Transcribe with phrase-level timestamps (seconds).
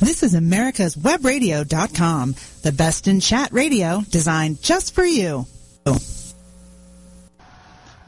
[0.00, 5.44] This is America's Webradio.com, the best in chat radio designed just for you.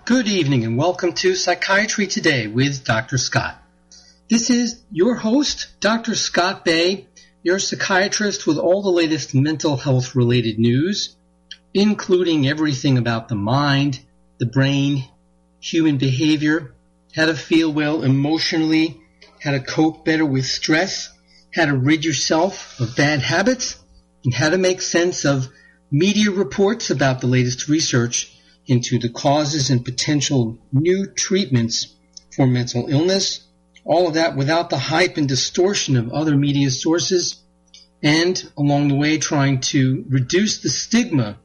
[0.04, 3.18] Good evening and welcome to Psychiatry Today with Dr.
[3.18, 3.60] Scott.
[4.28, 6.14] This is your host, Dr.
[6.14, 7.08] Scott Bay,
[7.42, 11.16] your psychiatrist with all the latest mental health related news,
[11.74, 13.98] including everything about the mind,
[14.38, 15.08] the brain,
[15.58, 16.72] human behavior,
[17.16, 19.00] how to feel well emotionally,
[19.42, 21.08] how to cope better with stress,
[21.54, 23.76] how to rid yourself of bad habits,
[24.24, 25.48] and how to make sense of
[25.90, 28.36] media reports about the latest research
[28.66, 31.94] into the causes and potential new treatments
[32.34, 33.40] for mental illness.
[33.84, 37.42] All of that without the hype and distortion of other media sources,
[38.02, 41.38] and along the way trying to reduce the stigma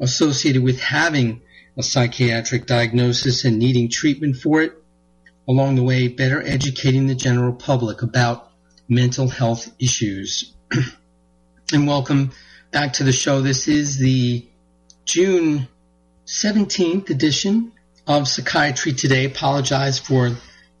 [0.00, 1.42] associated with having
[1.76, 4.72] a psychiatric diagnosis and needing treatment for it.
[5.48, 8.49] Along the way, better educating the general public about
[8.90, 10.52] mental health issues.
[11.72, 12.32] and welcome
[12.72, 13.40] back to the show.
[13.40, 14.44] This is the
[15.04, 15.68] June
[16.26, 17.70] 17th edition
[18.08, 19.26] of Psychiatry Today.
[19.26, 20.32] Apologize for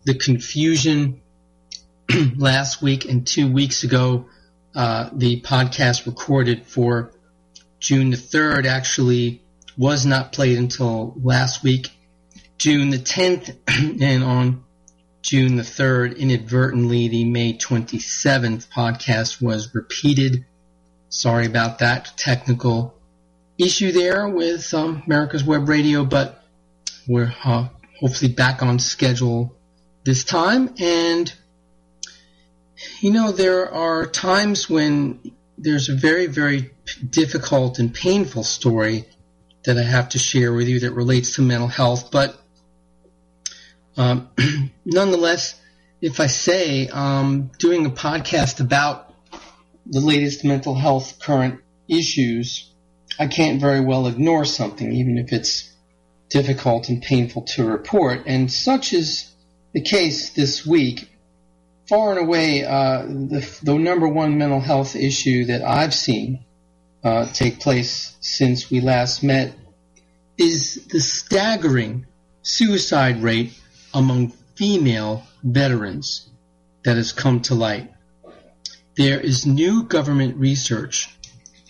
[0.02, 1.20] the confusion
[2.36, 4.26] last week and two weeks ago.
[4.74, 7.12] Uh, the podcast recorded for
[7.78, 9.40] June the 3rd actually
[9.78, 11.90] was not played until last week,
[12.58, 13.56] June the 10th,
[14.02, 14.64] and on
[15.22, 20.46] June the 3rd, inadvertently, the May 27th podcast was repeated.
[21.10, 22.94] Sorry about that technical
[23.58, 26.42] issue there with um, America's Web Radio, but
[27.06, 27.68] we're uh,
[27.98, 29.54] hopefully back on schedule
[30.04, 30.74] this time.
[30.78, 31.32] And,
[33.00, 35.20] you know, there are times when
[35.58, 36.70] there's a very, very
[37.08, 39.04] difficult and painful story
[39.64, 42.39] that I have to share with you that relates to mental health, but
[43.96, 44.28] um,
[44.84, 45.60] nonetheless,
[46.00, 49.12] if I say um, doing a podcast about
[49.86, 52.70] the latest mental health current issues,
[53.18, 55.70] I can't very well ignore something, even if it's
[56.28, 58.22] difficult and painful to report.
[58.26, 59.30] And such is
[59.72, 61.08] the case this week.
[61.88, 66.44] Far and away, uh, the, the, number one mental health issue that I've seen
[67.02, 69.52] uh, take place since we last met
[70.38, 72.06] is the staggering
[72.42, 73.59] suicide rate
[73.94, 76.28] among female veterans
[76.84, 77.92] that has come to light.
[78.96, 81.08] There is new government research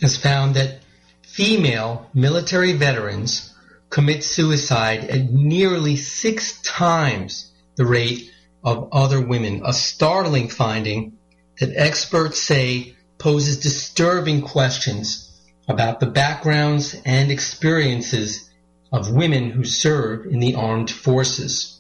[0.01, 0.81] has found that
[1.23, 3.55] female military veterans
[3.91, 8.31] commit suicide at nearly six times the rate
[8.63, 11.19] of other women, a startling finding
[11.59, 15.27] that experts say poses disturbing questions
[15.69, 18.51] about the backgrounds and experiences
[18.93, 21.80] of women who serve in the armed forces.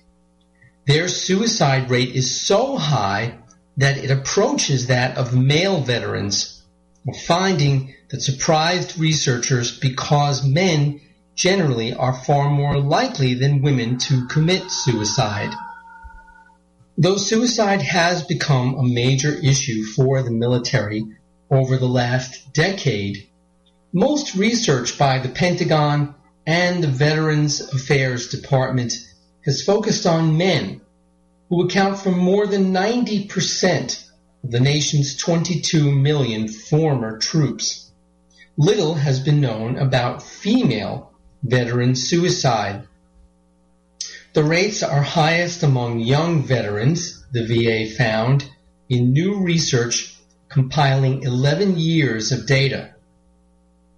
[0.90, 3.38] Their suicide rate is so high
[3.76, 6.64] that it approaches that of male veterans,
[7.08, 11.00] a finding that surprised researchers because men
[11.36, 15.54] generally are far more likely than women to commit suicide.
[16.98, 21.06] Though suicide has become a major issue for the military
[21.52, 23.28] over the last decade,
[23.92, 26.16] most research by the Pentagon
[26.48, 28.94] and the Veterans Affairs Department
[29.44, 30.80] has focused on men,
[31.48, 34.08] who account for more than 90%
[34.44, 37.90] of the nation's 22 million former troops.
[38.56, 41.12] Little has been known about female
[41.42, 42.86] veteran suicide.
[44.32, 48.48] The rates are highest among young veterans, the VA found,
[48.88, 50.14] in new research
[50.48, 52.94] compiling 11 years of data.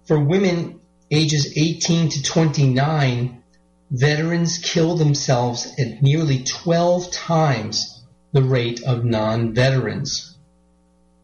[0.05, 0.79] For women
[1.11, 3.42] ages 18 to 29,
[3.91, 10.35] veterans kill themselves at nearly 12 times the rate of non-veterans.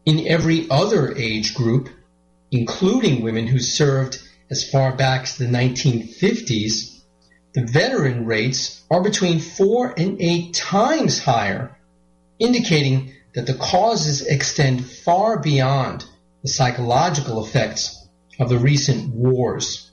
[0.06, 1.88] In every other age group,
[2.50, 4.18] including women who served
[4.50, 7.00] as far back as the 1950s,
[7.52, 11.76] the veteran rates are between four and eight times higher,
[12.38, 16.04] indicating that the causes extend far beyond
[16.42, 18.06] the psychological effects
[18.38, 19.89] of the recent wars.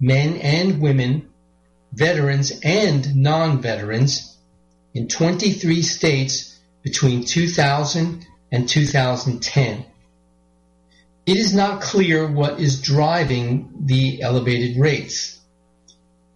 [0.00, 1.28] men and women,
[1.92, 4.36] veterans and non-veterans,
[4.92, 9.86] in 23 states between 2000 and 2010.
[11.26, 15.38] It is not clear what is driving the elevated rates.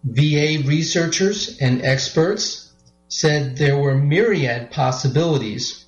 [0.03, 2.70] VA researchers and experts
[3.11, 5.85] said there were myriad possibilities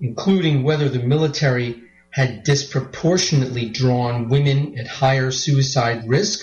[0.00, 6.40] including whether the military had disproportionately drawn women at higher suicide risk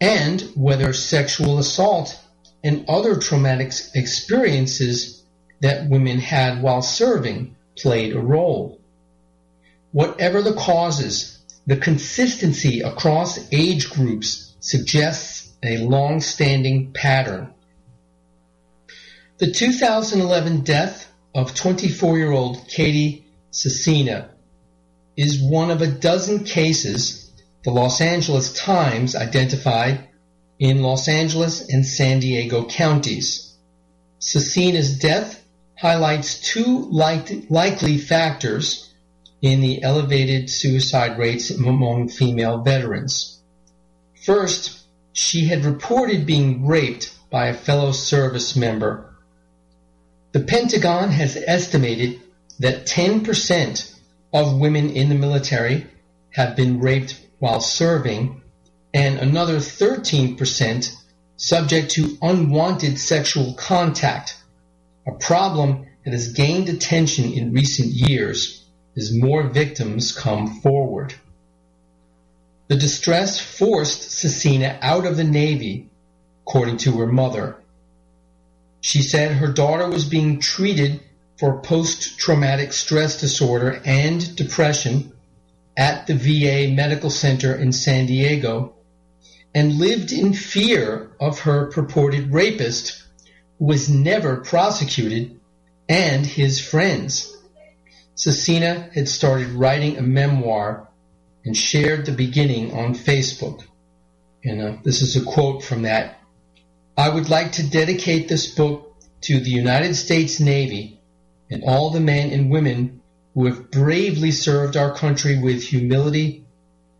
[0.00, 2.18] and whether sexual assault
[2.62, 5.22] and other traumatic experiences
[5.60, 8.78] that women had while serving played a role.
[9.92, 17.52] Whatever the causes, the consistency across age groups suggests a long-standing pattern.
[19.42, 24.28] The 2011 death of 24-year-old Katie Cecina
[25.16, 27.28] is one of a dozen cases
[27.64, 30.06] the Los Angeles Times identified
[30.60, 33.52] in Los Angeles and San Diego counties.
[34.20, 35.44] Cecina's death
[35.76, 38.94] highlights two likely factors
[39.40, 43.40] in the elevated suicide rates among female veterans.
[44.24, 44.78] First,
[45.12, 49.08] she had reported being raped by a fellow service member.
[50.32, 52.20] The Pentagon has estimated
[52.58, 53.94] that 10%
[54.32, 55.86] of women in the military
[56.30, 58.40] have been raped while serving,
[58.94, 60.96] and another 13%
[61.36, 64.36] subject to unwanted sexual contact,
[65.06, 68.64] a problem that has gained attention in recent years
[68.96, 71.14] as more victims come forward.
[72.68, 75.90] The distress forced Cecina out of the Navy,
[76.46, 77.61] according to her mother.
[78.82, 81.00] She said her daughter was being treated
[81.38, 85.12] for post-traumatic stress disorder and depression
[85.76, 88.74] at the VA Medical Center in San Diego
[89.54, 93.04] and lived in fear of her purported rapist,
[93.58, 95.38] who was never prosecuted,
[95.88, 97.36] and his friends.
[98.16, 100.88] Cecina had started writing a memoir
[101.44, 103.62] and shared the beginning on Facebook.
[104.44, 106.18] And uh, this is a quote from that.
[106.96, 111.00] I would like to dedicate this book to the United States Navy
[111.50, 113.00] and all the men and women
[113.34, 116.44] who have bravely served our country with humility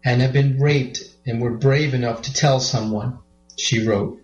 [0.05, 3.19] and have been raped and were brave enough to tell someone,
[3.57, 4.19] she wrote.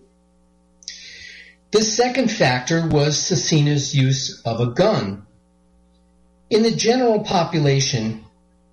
[1.71, 5.27] The second factor was Cecina's use of a gun.
[6.49, 8.25] In the general population,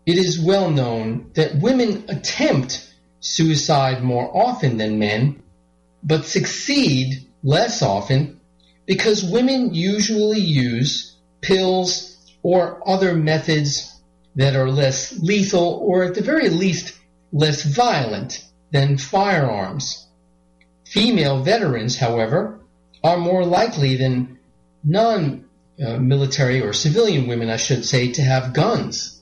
[0.06, 2.90] it is well known that women attempt
[3.20, 5.42] suicide more often than men,
[6.06, 8.40] but succeed less often
[8.86, 13.92] because women usually use pills or other methods
[14.36, 16.96] that are less lethal or at the very least
[17.32, 20.06] less violent than firearms.
[20.84, 22.60] Female veterans, however,
[23.02, 24.38] are more likely than
[24.84, 29.20] non-military or civilian women, I should say, to have guns.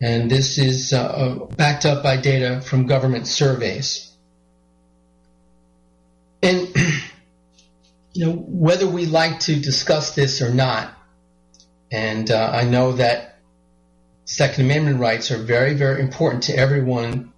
[0.00, 4.09] And this is uh, uh backed up by data from government surveys.
[6.42, 6.74] And,
[8.12, 10.94] you know, whether we like to discuss this or not,
[11.90, 13.38] and uh, I know that
[14.24, 17.32] Second Amendment rights are very, very important to everyone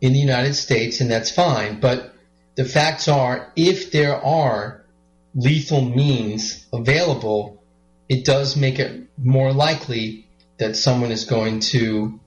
[0.00, 1.80] in the United States, and that's fine.
[1.80, 2.14] But
[2.54, 4.84] the facts are, if there are
[5.34, 7.62] lethal means available,
[8.08, 10.26] it does make it more likely
[10.58, 12.20] that someone is going to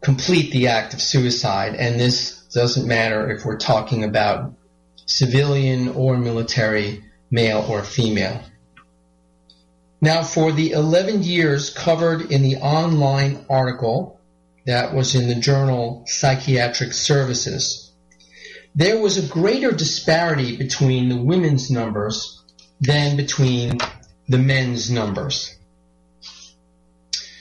[0.00, 1.74] complete the act of suicide.
[1.74, 4.54] And this doesn't matter if we're talking about
[5.08, 8.42] civilian or military, male or female.
[10.00, 14.20] Now, for the 11 years covered in the online article
[14.64, 17.90] that was in the journal Psychiatric Services,
[18.76, 22.40] there was a greater disparity between the women's numbers
[22.80, 23.78] than between
[24.28, 25.56] the men's numbers.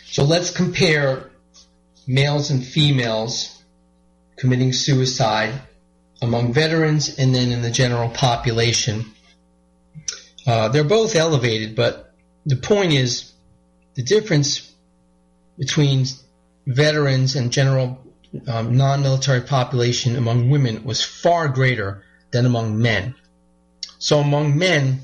[0.06, 1.30] So let's compare
[2.08, 3.62] males and females
[4.38, 5.62] committing suicide
[6.22, 9.06] among veterans and then in the general population.
[10.46, 12.14] Uh, they're both elevated, but
[12.46, 13.34] the point is
[13.96, 14.72] the difference
[15.58, 16.06] between
[16.66, 18.00] veterans and general
[18.48, 23.16] um, non-military population among women was far greater than among men.
[24.00, 25.02] So among men,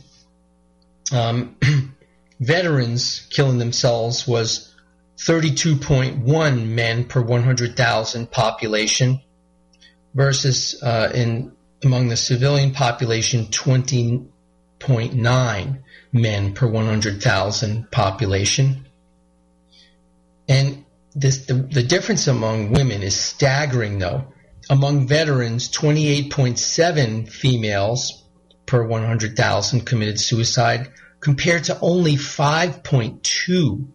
[1.12, 1.58] um,
[2.40, 4.74] veterans killing themselves was
[5.18, 9.22] 32.1 men per 100,000 population
[10.14, 11.52] versus uh, in
[11.84, 15.80] among the civilian population 20.9
[16.14, 18.86] men per 100,000 population.
[20.48, 24.28] And this, the, the difference among women is staggering though.
[24.70, 28.24] Among veterans, 28.7 females
[28.66, 30.90] per 100,000 committed suicide
[31.20, 33.86] compared to only 5.2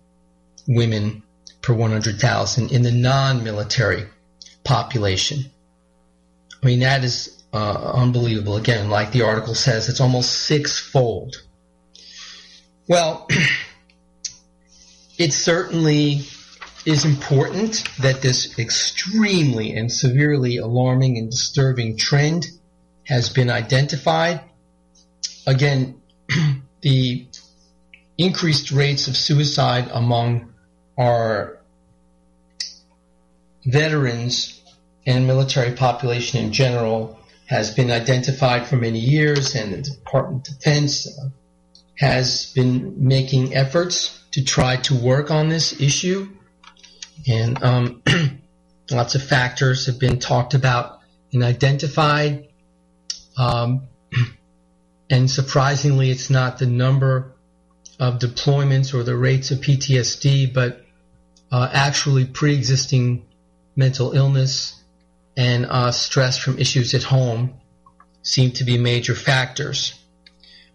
[0.66, 1.22] women
[1.62, 4.06] per 100,000 in the non-military
[4.62, 5.50] population.
[6.62, 8.56] I mean, that is uh, unbelievable.
[8.56, 11.36] Again, like the article says, it's almost sixfold.
[12.88, 13.28] Well,
[15.18, 16.22] it certainly
[16.84, 22.46] is important that this extremely and severely alarming and disturbing trend
[23.06, 24.40] has been identified.
[25.46, 26.00] Again,
[26.80, 27.26] the
[28.16, 30.52] increased rates of suicide among
[30.98, 31.58] our
[33.64, 34.57] veterans
[35.08, 40.58] and military population in general has been identified for many years, and the Department of
[40.58, 41.08] Defense
[41.96, 46.28] has been making efforts to try to work on this issue.
[47.26, 48.02] And um,
[48.90, 51.00] lots of factors have been talked about
[51.32, 52.48] and identified.
[53.38, 53.84] Um,
[55.10, 57.32] and surprisingly, it's not the number
[57.98, 60.84] of deployments or the rates of PTSD, but
[61.50, 63.24] uh, actually pre-existing
[63.74, 64.77] mental illness
[65.38, 67.54] and uh, stress from issues at home
[68.22, 69.94] seem to be major factors.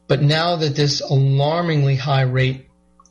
[0.07, 2.69] But now that this alarmingly high rate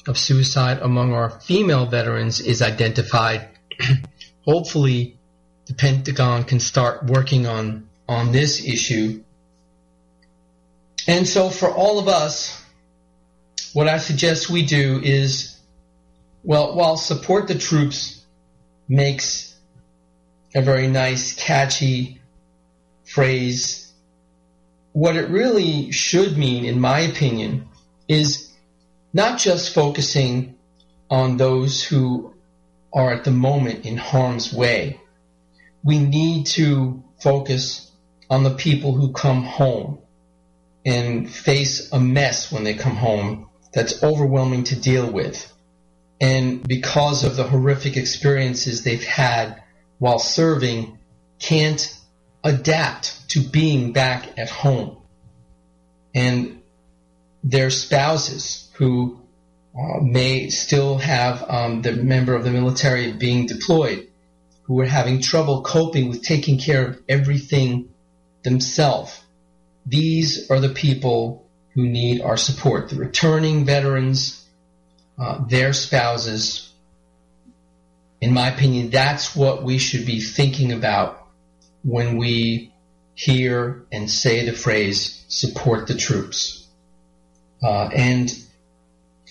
[0.09, 3.51] of suicide among our female veterans is identified,
[4.47, 5.19] hopefully
[5.67, 9.23] the Pentagon can start working on, on this issue.
[11.07, 12.65] And so for all of us,
[13.75, 15.59] what I suggest we do is,
[16.45, 18.25] well, while support the troops
[18.89, 19.52] makes
[20.55, 22.21] a very nice, catchy
[23.05, 23.93] phrase,
[24.93, 27.69] what it really should mean, in my opinion,
[28.09, 28.51] is
[29.13, 30.57] not just focusing
[31.11, 32.35] on those who
[32.93, 35.01] are at the moment in harm's way.
[35.85, 37.91] We need to focus
[38.29, 39.99] on the people who come home
[40.85, 45.53] and face a mess when they come home that's overwhelming to deal with.
[46.21, 49.62] And because of the horrific experiences they've had
[50.03, 50.99] while serving,
[51.39, 51.97] can't
[52.43, 54.97] adapt to being back at home.
[56.13, 56.61] And
[57.45, 59.21] their spouses who
[59.79, 64.09] uh, may still have um, the member of the military being deployed,
[64.65, 67.89] who are having trouble coping with taking care of everything
[68.43, 69.21] themselves.
[69.87, 72.89] These are the people who need our support.
[72.89, 74.45] The returning veterans,
[75.17, 76.72] uh, their spouses.
[78.23, 81.27] In my opinion, that's what we should be thinking about
[81.83, 82.73] when we
[83.15, 86.69] hear and say the phrase support the troops.
[87.61, 88.33] Uh, and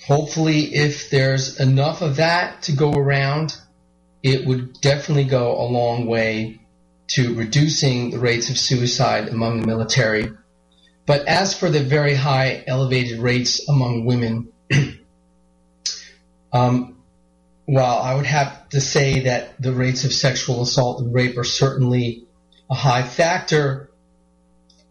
[0.06, 3.56] hopefully if there's enough of that to go around,
[4.24, 6.60] it would definitely go a long way
[7.08, 10.34] to reducing the rates of suicide among the military.
[11.06, 14.52] But as for the very high elevated rates among women,
[16.52, 17.01] um,
[17.72, 21.46] while I would have to say that the rates of sexual assault and rape are
[21.46, 22.26] certainly
[22.70, 23.90] a high factor,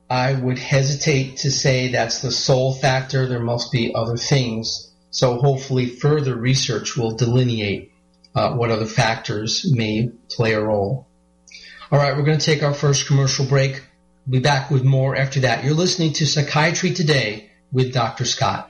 [0.09, 3.27] I would hesitate to say that's the sole factor.
[3.27, 7.93] There must be other things so hopefully further research will delineate
[8.35, 11.07] uh, what other factors may play a role.
[11.93, 13.83] All right, we're going to take our first commercial break.
[14.27, 15.65] We'll be back with more after that.
[15.65, 18.25] You're listening to Psychiatry Today with Dr.
[18.25, 18.70] Scott.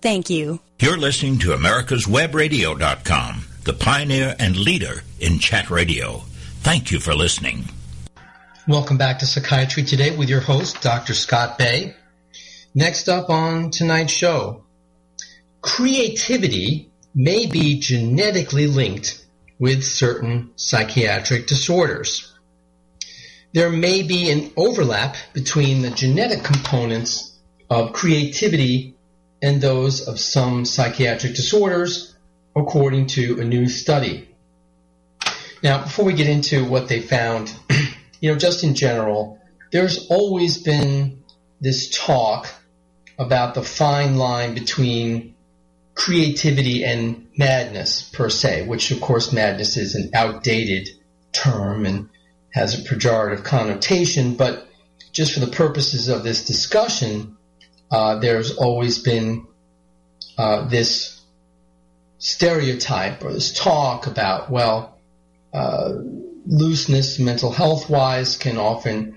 [0.00, 0.60] Thank you.
[0.80, 6.22] You're listening to America'sWebRadio.com, the pioneer and leader in chat radio.
[6.60, 7.64] Thank you for listening.
[8.68, 11.14] Welcome back to Psychiatry Today with your host, Dr.
[11.14, 11.94] Scott Bay.
[12.74, 14.64] Next up on tonight's show,
[15.62, 19.24] creativity may be genetically linked
[19.58, 22.32] with certain psychiatric disorders.
[23.54, 27.32] there may be an overlap between the genetic components
[27.70, 28.94] of creativity
[29.42, 32.14] and those of some psychiatric disorders,
[32.56, 34.28] according to a new study.
[35.62, 37.52] Now, before we get into what they found,
[38.20, 39.40] you know, just in general,
[39.72, 41.22] there's always been
[41.60, 42.48] this talk
[43.18, 45.34] about the fine line between
[45.94, 50.88] creativity and madness per se, which of course madness is an outdated
[51.32, 52.08] term and
[52.50, 54.68] has a pejorative connotation, but
[55.12, 57.36] just for the purposes of this discussion,
[57.90, 59.46] uh, there's always been
[60.36, 61.20] uh, this
[62.18, 64.98] stereotype or this talk about, well,
[65.52, 65.92] uh,
[66.46, 69.16] looseness mental health wise can often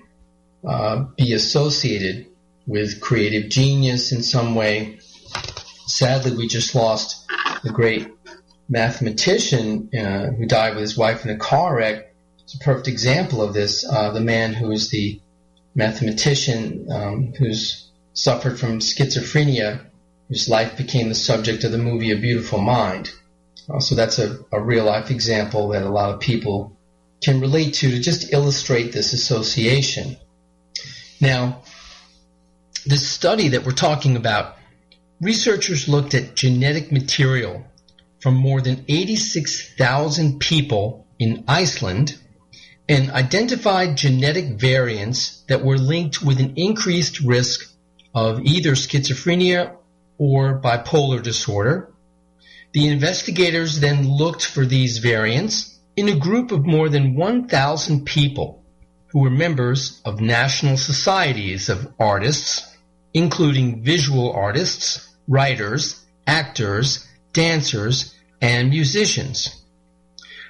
[0.66, 2.26] uh, be associated
[2.66, 4.98] with creative genius in some way.
[5.86, 7.26] Sadly, we just lost
[7.62, 8.08] the great
[8.68, 12.14] mathematician uh, who died with his wife in a car wreck.
[12.44, 13.84] It's a perfect example of this.
[13.88, 15.20] Uh, the man who is the
[15.74, 19.84] mathematician um, who's suffered from schizophrenia,
[20.28, 23.12] whose life became the subject of the movie A Beautiful Mind.
[23.68, 26.76] Uh, so that's a, a real life example that a lot of people
[27.22, 30.16] can relate to to just illustrate this association.
[31.20, 31.62] Now,
[32.84, 34.56] this study that we're talking about,
[35.20, 37.64] researchers looked at genetic material
[38.20, 42.18] from more than 86,000 people in Iceland
[42.88, 47.71] and identified genetic variants that were linked with an increased risk
[48.14, 49.76] of either schizophrenia
[50.18, 51.92] or bipolar disorder.
[52.72, 58.62] The investigators then looked for these variants in a group of more than 1,000 people
[59.08, 62.66] who were members of national societies of artists,
[63.12, 69.62] including visual artists, writers, actors, dancers, and musicians.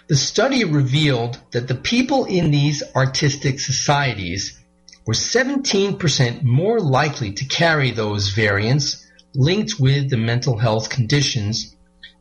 [0.07, 4.59] The study revealed that the people in these artistic societies
[5.05, 11.75] were 17% more likely to carry those variants linked with the mental health conditions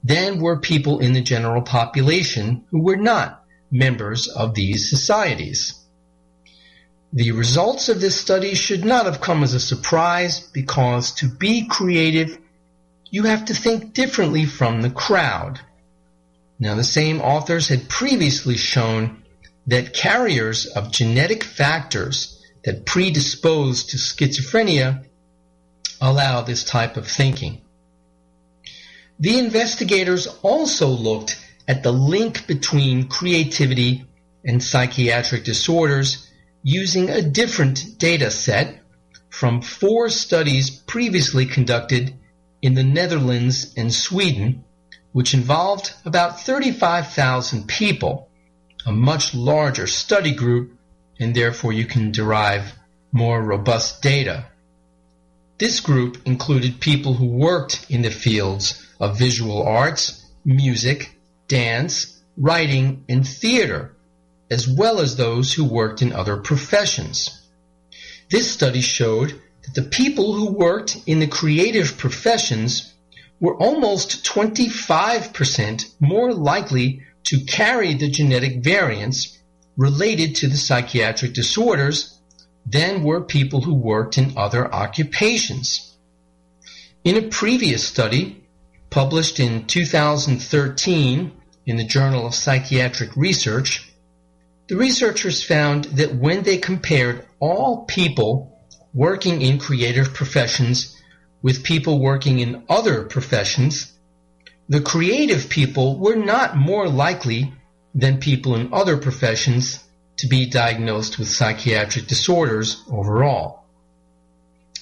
[0.04, 5.76] than were people in the general population who were not members of these societies.
[7.14, 11.68] The results of this study should not have come as a surprise because to be
[11.68, 12.38] creative,
[13.10, 15.60] you have to think differently from the crowd.
[16.58, 19.24] Now, the same authors had previously shown
[19.68, 25.06] that carriers of genetic factors that predispose to schizophrenia
[26.00, 27.62] allow this type of thinking.
[29.20, 34.06] The investigators also looked at the link between creativity
[34.44, 36.28] and psychiatric disorders
[36.64, 38.82] using a different data set
[39.30, 42.14] from four studies previously conducted
[42.62, 44.64] in the Netherlands and Sweden,
[45.12, 48.30] which involved about 35,000 people,
[48.86, 50.78] a much larger study group,
[51.22, 52.74] and therefore you can derive
[53.12, 54.48] more robust data.
[55.60, 61.16] This group included people who worked in the fields of visual arts, music,
[61.48, 63.96] dance, writing, and theater,
[64.50, 67.48] as well as those who worked in other professions.
[68.32, 72.94] This study showed that the people who worked in the creative professions
[73.40, 79.38] were almost 25% more likely to carry the genetic variants
[79.82, 82.20] related to the psychiatric disorders
[82.68, 85.98] than were people who worked in other occupations.
[87.04, 88.44] In a previous study,
[88.92, 91.32] published in 2013
[91.66, 93.92] in the Journal of Psychiatric Research,
[94.68, 98.62] the researchers found that when they compared all people
[98.94, 100.96] working in creative professions
[101.42, 103.92] with people working in other professions,
[104.70, 107.52] the creative people were not more likely
[107.94, 109.84] than people in other professions
[110.18, 113.66] to be diagnosed with psychiatric disorders overall.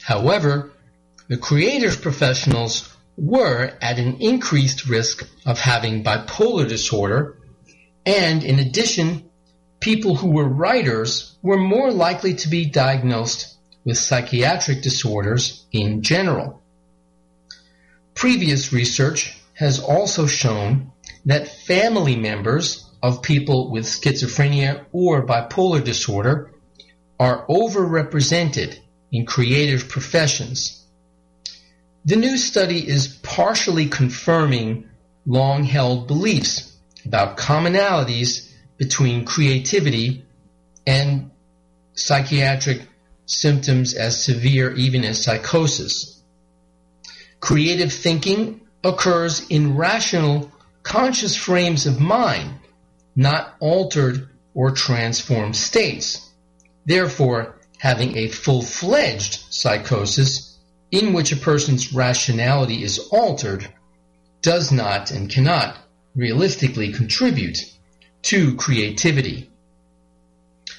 [0.01, 0.71] However,
[1.27, 7.37] the creative professionals were at an increased risk of having bipolar disorder,
[8.05, 9.29] and in addition,
[9.79, 16.61] people who were writers were more likely to be diagnosed with psychiatric disorders in general.
[18.15, 20.91] Previous research has also shown
[21.25, 26.51] that family members of people with schizophrenia or bipolar disorder
[27.19, 28.77] are overrepresented
[29.11, 30.85] in creative professions.
[32.05, 34.89] The new study is partially confirming
[35.25, 40.25] long held beliefs about commonalities between creativity
[40.87, 41.31] and
[41.93, 42.81] psychiatric
[43.25, 46.21] symptoms as severe even as psychosis.
[47.39, 50.51] Creative thinking occurs in rational,
[50.83, 52.53] conscious frames of mind,
[53.15, 56.29] not altered or transformed states,
[56.85, 60.57] Therefore, having a full-fledged psychosis
[60.91, 63.71] in which a person's rationality is altered
[64.41, 65.77] does not and cannot
[66.15, 67.59] realistically contribute
[68.23, 69.49] to creativity.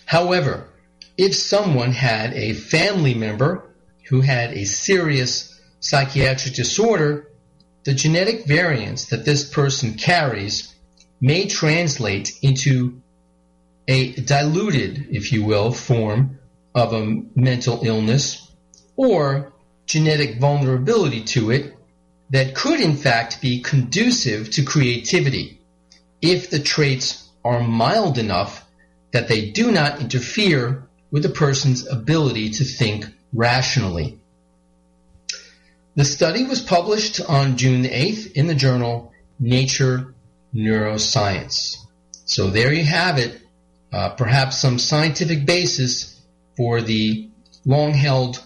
[0.05, 0.69] However,
[1.17, 3.71] if someone had a family member
[4.09, 7.29] who had a serious psychiatric disorder,
[7.85, 10.75] the genetic variants that this person carries
[11.21, 13.01] may translate into
[13.87, 16.39] a diluted, if you will, form
[16.75, 18.51] of a mental illness
[18.97, 19.53] or
[19.87, 21.75] genetic vulnerability to it
[22.31, 25.61] that could in fact be conducive to creativity
[26.23, 28.65] if the traits are mild enough
[29.13, 34.19] that they do not interfere with a person's ability to think rationally.
[35.97, 40.15] The study was published on June 8th in the journal Nature
[40.55, 41.77] Neuroscience.
[42.25, 43.41] So there you have it,
[43.93, 46.21] uh, perhaps some scientific basis
[46.57, 47.29] for the
[47.65, 48.43] long held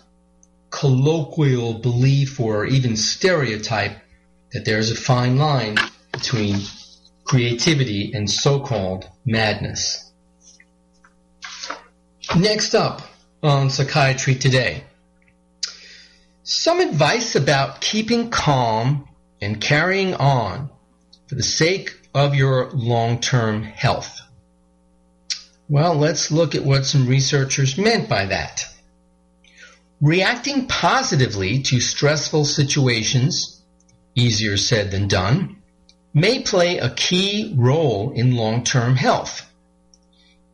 [0.71, 3.97] colloquial belief or even stereotype
[4.53, 5.77] that there's a fine line
[6.13, 6.61] between
[7.25, 10.13] creativity and so-called madness.
[12.37, 13.03] Next up
[13.43, 14.85] on Psychiatry Today.
[16.43, 19.09] Some advice about keeping calm
[19.41, 20.71] and carrying on
[21.27, 24.21] for the sake of your long-term health.
[25.69, 28.67] Well, let's look at what some researchers meant by that.
[30.01, 33.63] Reacting positively to stressful situations,
[34.15, 35.57] easier said than done,
[36.13, 39.51] may play a key role in long-term health.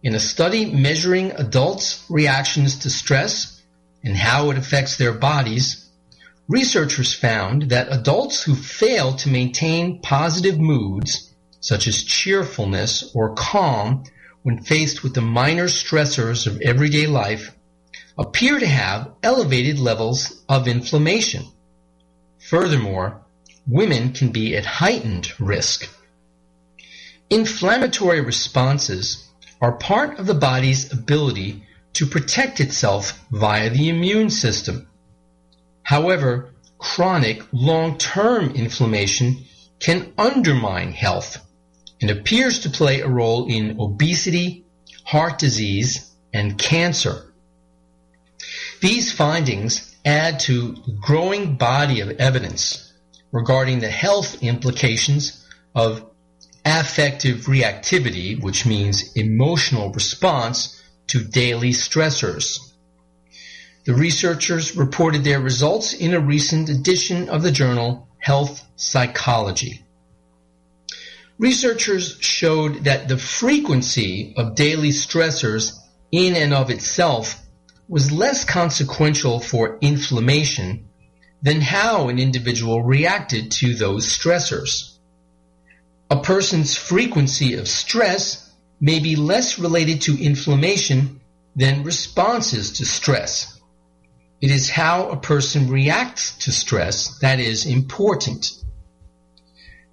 [0.03, 3.61] In a study measuring adults' reactions to stress
[4.03, 5.90] and how it affects their bodies,
[6.51, 14.03] researchers found that adults who fail to maintain positive moods, such as cheerfulness or calm,
[14.43, 17.55] when faced with the minor stressors of everyday life,
[18.19, 21.45] appear to have elevated levels of inflammation.
[22.41, 23.25] Furthermore,
[23.69, 25.89] women can be at heightened risk.
[27.29, 29.25] Inflammatory responses
[29.61, 34.89] are part of the body's ability to protect itself via the immune system.
[35.91, 39.45] However, chronic long-term inflammation
[39.81, 41.45] can undermine health
[42.01, 44.67] and appears to play a role in obesity,
[45.05, 47.35] heart disease, and cancer.
[48.81, 52.93] These findings add to the growing body of evidence
[53.33, 56.09] regarding the health implications of
[56.65, 62.70] affective reactivity, which means emotional response to daily stressors.
[63.85, 69.83] The researchers reported their results in a recent edition of the journal Health Psychology.
[71.39, 75.79] Researchers showed that the frequency of daily stressors
[76.13, 77.41] in and of itself
[77.89, 80.87] was less consequential for inflammation
[81.43, 84.99] than how an individual reacted to those stressors.
[86.11, 91.21] A person's frequency of stress may be less related to inflammation
[91.57, 93.60] than responses to stress.
[94.41, 98.53] It is how a person reacts to stress that is important.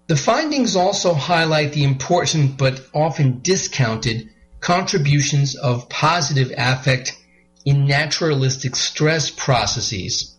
[0.07, 4.29] The findings also highlight the important but often discounted
[4.61, 7.17] contributions of positive affect
[7.65, 10.33] in naturalistic stress processes.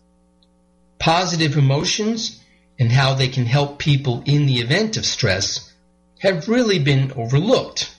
[0.97, 2.41] Positive emotions
[2.79, 5.71] and how they can help people in the event of stress
[6.19, 7.95] have really been overlooked.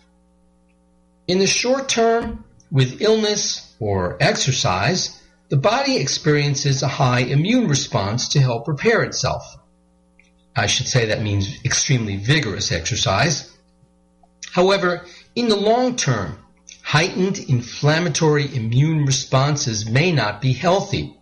[1.28, 5.19] In the short term, with illness or exercise,
[5.50, 9.56] the body experiences a high immune response to help repair itself.
[10.54, 13.52] I should say that means extremely vigorous exercise.
[14.52, 16.38] However, in the long term,
[16.82, 21.16] heightened inflammatory immune responses may not be healthy.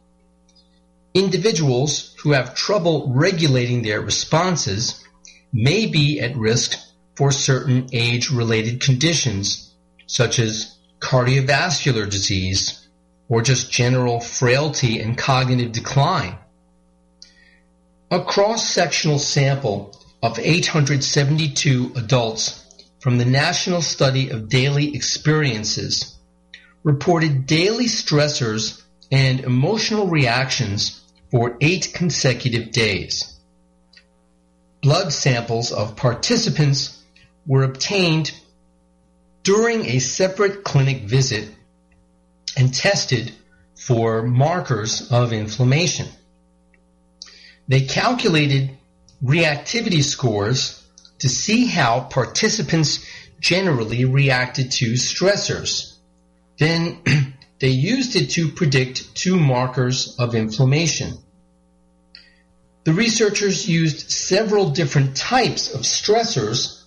[1.14, 5.02] Individuals who have trouble regulating their responses
[5.54, 6.78] may be at risk
[7.16, 9.72] for certain age-related conditions,
[10.06, 12.87] such as cardiovascular disease
[13.28, 16.36] or just general frailty and cognitive decline.
[18.10, 22.64] A cross-sectional sample of 872 adults
[23.00, 26.16] from the National Study of Daily Experiences
[26.82, 33.38] reported daily stressors and emotional reactions for eight consecutive days.
[34.80, 37.02] Blood samples of participants
[37.46, 38.32] were obtained
[39.42, 41.48] during a separate clinic visit
[42.56, 43.32] and tested
[43.74, 46.08] for markers of inflammation.
[47.68, 48.76] They calculated
[49.22, 50.82] reactivity scores
[51.18, 53.04] to see how participants
[53.40, 55.94] generally reacted to stressors.
[56.58, 57.02] Then
[57.60, 61.18] they used it to predict two markers of inflammation.
[62.84, 66.77] The researchers used several different types of stressors.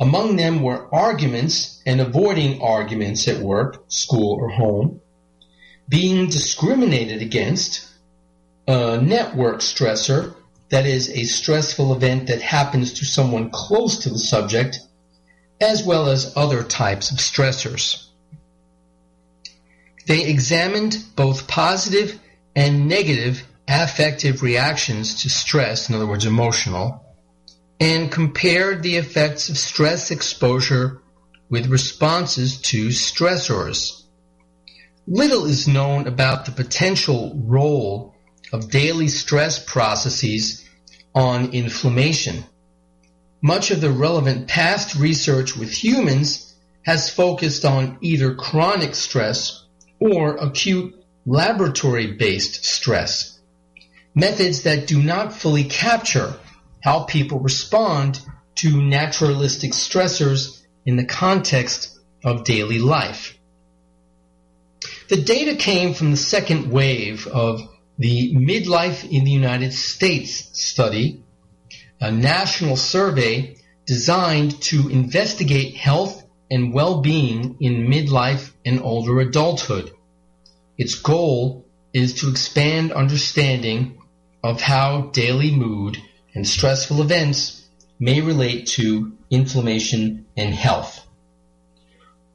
[0.00, 5.02] Among them were arguments and avoiding arguments at work, school, or home,
[5.88, 7.86] being discriminated against,
[8.66, 10.34] a network stressor,
[10.70, 14.78] that is a stressful event that happens to someone close to the subject,
[15.60, 18.06] as well as other types of stressors.
[20.06, 22.18] They examined both positive
[22.56, 27.04] and negative affective reactions to stress, in other words, emotional,
[27.80, 31.00] and compared the effects of stress exposure
[31.48, 34.02] with responses to stressors.
[35.06, 38.14] Little is known about the potential role
[38.52, 40.68] of daily stress processes
[41.14, 42.44] on inflammation.
[43.42, 49.64] Much of the relevant past research with humans has focused on either chronic stress
[49.98, 53.38] or acute laboratory-based stress,
[54.14, 56.38] methods that do not fully capture
[56.82, 58.20] how people respond
[58.56, 63.38] to naturalistic stressors in the context of daily life.
[65.08, 67.60] The data came from the second wave of
[67.98, 71.22] the Midlife in the United States study,
[72.00, 79.90] a national survey designed to investigate health and well-being in midlife and older adulthood.
[80.78, 84.00] Its goal is to expand understanding
[84.42, 85.98] of how daily mood
[86.34, 87.66] and stressful events
[87.98, 91.06] may relate to inflammation and health.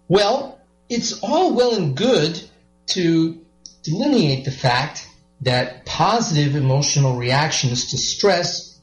[0.07, 2.41] Well, it's all well and good
[2.87, 3.41] to
[3.83, 5.07] delineate the fact
[5.41, 8.79] that positive emotional reactions to stress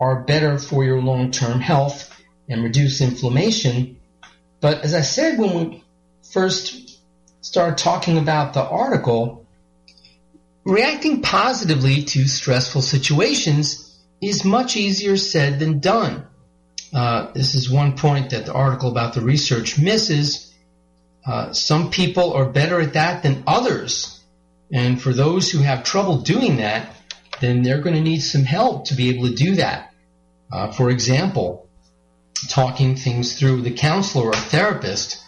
[0.00, 2.08] are better for your long-term health
[2.48, 3.98] and reduce inflammation.
[4.60, 5.84] But as I said when we
[6.32, 6.98] first
[7.40, 9.46] started talking about the article,
[10.64, 13.89] reacting positively to stressful situations
[14.20, 16.26] is much easier said than done.
[16.92, 20.52] Uh, this is one point that the article about the research misses.
[21.24, 24.20] Uh, some people are better at that than others.
[24.72, 26.94] And for those who have trouble doing that,
[27.40, 29.92] then they're going to need some help to be able to do that.
[30.52, 31.68] Uh, for example,
[32.48, 35.22] talking things through with a counselor or a therapist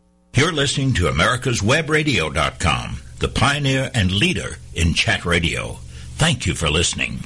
[0.33, 5.73] You're listening to americaswebradio.com, the pioneer and leader in chat radio.
[6.15, 7.19] Thank you for listening.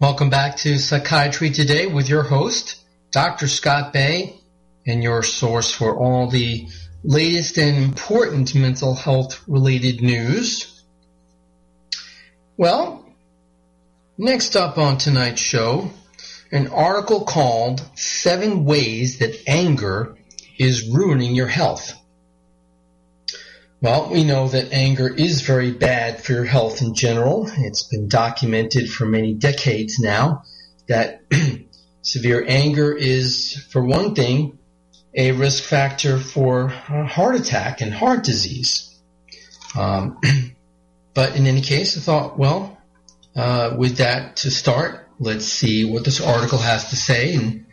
[0.00, 2.80] Welcome back to Psychiatry Today with your host,
[3.12, 3.46] Dr.
[3.46, 4.34] Scott Bay,
[4.84, 6.66] and your source for all the
[7.04, 10.82] latest and important mental health related news.
[12.56, 13.06] Well,
[14.18, 15.88] next up on tonight's show,
[16.50, 20.16] an article called Seven Ways That Anger
[20.62, 21.92] is ruining your health.
[23.80, 27.50] Well, we know that anger is very bad for your health in general.
[27.58, 30.44] It's been documented for many decades now
[30.86, 31.22] that
[32.02, 34.58] severe anger is, for one thing,
[35.14, 38.88] a risk factor for heart attack and heart disease.
[39.76, 40.20] Um,
[41.14, 42.78] but in any case, I thought, well,
[43.34, 47.66] uh, with that to start, let's see what this article has to say and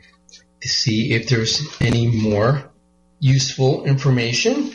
[0.62, 2.69] to see if there's any more
[3.20, 4.74] useful information.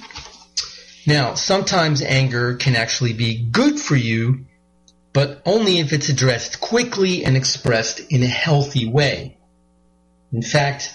[1.06, 4.46] Now, sometimes anger can actually be good for you,
[5.12, 9.36] but only if it's addressed quickly and expressed in a healthy way.
[10.32, 10.92] In fact,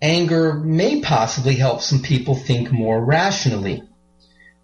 [0.00, 3.82] anger may possibly help some people think more rationally.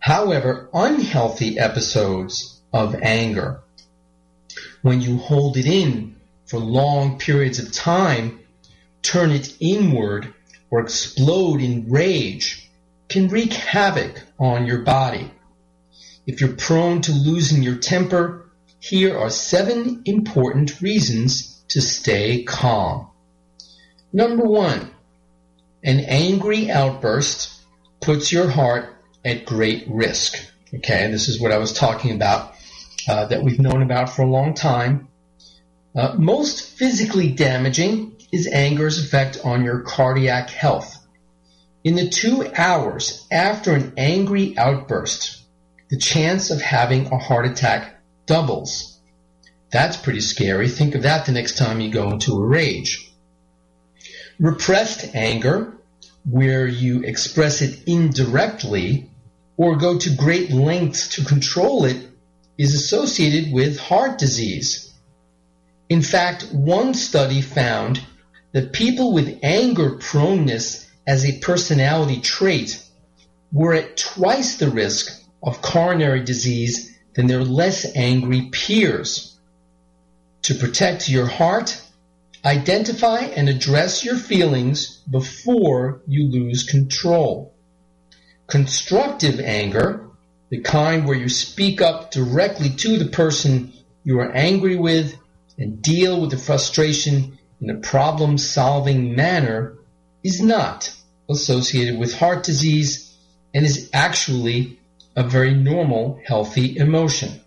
[0.01, 3.61] However, unhealthy episodes of anger,
[4.83, 8.41] when you hold it in for long periods of time,
[9.03, 10.35] turn it inward,
[10.71, 12.69] or explode in rage,
[13.09, 15.31] can wreak havoc on your body.
[16.27, 18.51] If you're prone to losing your temper,
[18.81, 23.09] here are seven important reasons to stay calm.
[24.13, 24.91] Number one,
[25.83, 27.53] an angry outburst
[28.01, 30.37] puts your heart at great risk.
[30.75, 32.55] Okay, this is what I was talking about
[33.09, 35.09] uh, that we've known about for a long time.
[35.95, 40.97] Uh, most physically damaging is anger's effect on your cardiac health.
[41.85, 45.43] In the two hours after an angry outburst,
[45.89, 48.99] the chance of having a heart attack doubles.
[49.71, 50.69] That's pretty scary.
[50.69, 53.13] Think of that the next time you go into a rage.
[54.39, 55.75] Repressed anger,
[56.29, 59.11] where you express it indirectly
[59.57, 62.09] or go to great lengths to control it,
[62.59, 64.93] is associated with heart disease.
[65.89, 68.01] In fact, one study found
[68.53, 72.83] that people with anger proneness as a personality trait
[73.53, 79.37] were at twice the risk of coronary disease than their less angry peers.
[80.43, 81.81] To protect your heart,
[82.45, 87.55] identify and address your feelings before you lose control.
[88.47, 90.07] Constructive anger,
[90.51, 93.73] the kind where you speak up directly to the person
[94.05, 95.17] you are angry with
[95.59, 99.75] and deal with the frustration in a problem solving manner
[100.23, 100.95] is not
[101.29, 103.17] associated with heart disease
[103.55, 104.79] and is actually
[105.17, 107.41] a very normal, healthy emotion.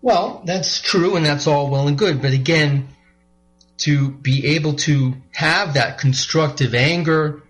[0.00, 2.88] Well, that's true and that's all well and good, but again,
[3.78, 7.42] to be able to have that constructive anger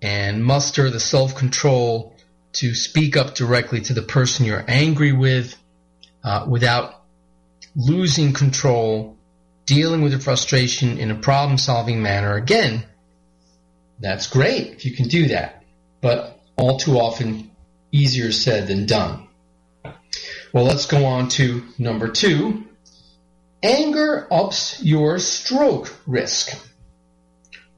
[0.00, 2.14] and muster the self control
[2.54, 5.54] to speak up directly to the person you're angry with
[6.24, 7.02] uh, without
[7.76, 9.17] losing control
[9.68, 12.84] dealing with your frustration in a problem solving manner, again,
[14.00, 15.62] that's great if you can do that.
[16.00, 17.50] But all too often,
[17.92, 19.28] easier said than done.
[20.54, 22.64] Well, let's go on to number two.
[23.62, 26.56] Anger ups your stroke risk.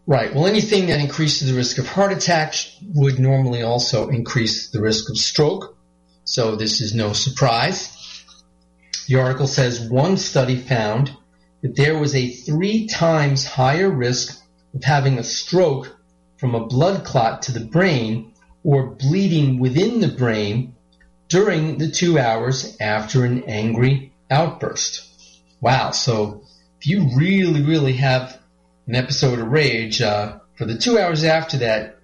[0.07, 0.33] Right.
[0.33, 2.55] Well, anything that increases the risk of heart attack
[2.95, 5.77] would normally also increase the risk of stroke.
[6.25, 7.97] So this is no surprise.
[9.09, 11.17] The article says one study found
[11.63, 14.43] that there was a three times higher risk
[14.75, 15.97] of having a stroke
[16.39, 18.33] from a blood clot to the brain
[18.65, 20.75] or bleeding within the brain
[21.29, 25.07] during the two hours after an angry outburst.
[25.61, 26.43] Wow, so
[26.81, 28.39] if you really, really have
[28.87, 31.99] an episode of rage, uh, for the two hours after that,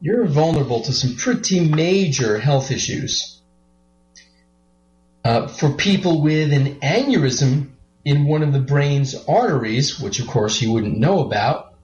[0.00, 3.40] you're vulnerable to some pretty major health issues.
[5.24, 7.71] Uh, for people with an aneurysm,
[8.04, 11.74] in one of the brain's arteries, which of course you wouldn't know about,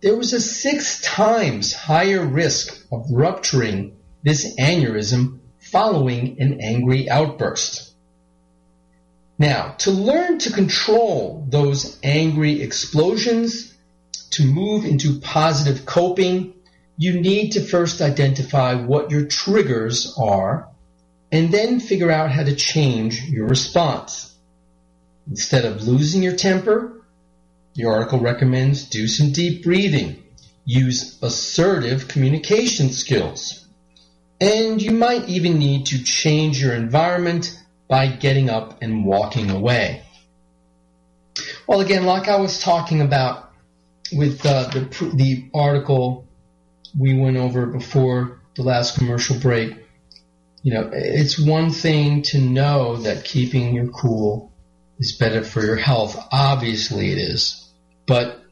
[0.00, 7.92] there was a six times higher risk of rupturing this aneurysm following an angry outburst.
[9.38, 13.74] Now, to learn to control those angry explosions,
[14.30, 16.54] to move into positive coping,
[16.96, 20.68] you need to first identify what your triggers are
[21.30, 24.25] and then figure out how to change your response.
[25.28, 27.04] Instead of losing your temper,
[27.74, 30.22] the article recommends do some deep breathing.
[30.64, 33.66] Use assertive communication skills.
[34.40, 37.58] And you might even need to change your environment
[37.88, 40.02] by getting up and walking away.
[41.66, 43.50] Well, again, like I was talking about
[44.12, 46.26] with uh, the, the article
[46.98, 49.76] we went over before the last commercial break,
[50.62, 54.52] you know, it's one thing to know that keeping your cool
[54.98, 56.16] is better for your health.
[56.32, 57.70] Obviously it is.
[58.06, 58.42] But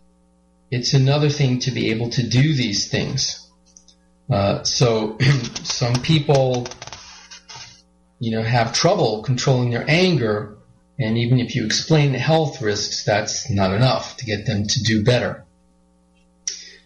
[0.70, 3.40] it's another thing to be able to do these things.
[4.30, 5.18] Uh, so
[5.62, 6.66] some people
[8.18, 10.56] you know, have trouble controlling their anger.
[10.98, 14.82] And even if you explain the health risks, that's not enough to get them to
[14.82, 15.44] do better.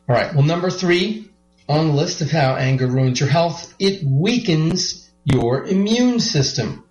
[0.08, 0.34] All right.
[0.34, 1.30] Well, number three
[1.68, 6.84] on the list of how anger ruins your health, it weakens your immune system.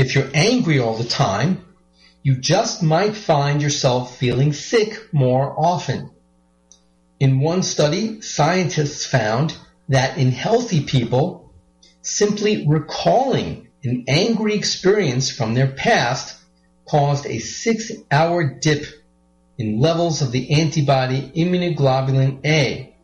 [0.00, 1.62] If you're angry all the time,
[2.22, 6.08] you just might find yourself feeling sick more often.
[7.18, 9.54] In one study, scientists found
[9.90, 11.52] that in healthy people,
[12.00, 16.34] simply recalling an angry experience from their past
[16.88, 18.86] caused a six hour dip
[19.58, 22.94] in levels of the antibody immunoglobulin A,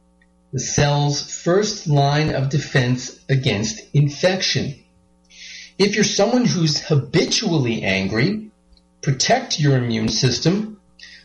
[0.51, 4.83] the cell's first line of defense against infection.
[5.79, 8.51] If you're someone who's habitually angry,
[9.03, 10.81] protect your immune system